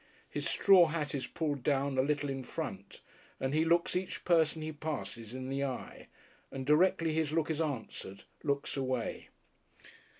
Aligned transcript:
His 0.31 0.49
straw 0.49 0.87
hat 0.87 1.13
is 1.13 1.27
pulled 1.27 1.61
down 1.61 1.99
a 1.99 2.01
little 2.01 2.27
in 2.31 2.43
front, 2.43 3.01
and 3.39 3.53
he 3.53 3.63
looks 3.63 3.95
each 3.95 4.25
person 4.25 4.63
he 4.63 4.71
passes 4.71 5.35
in 5.35 5.47
the 5.47 5.63
eye, 5.63 6.07
and 6.49 6.65
directly 6.65 7.13
his 7.13 7.31
look 7.33 7.51
is 7.51 7.61
answered 7.61 8.23
looks 8.41 8.75
away. 8.75 9.27